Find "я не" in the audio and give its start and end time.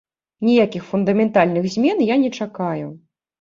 2.13-2.33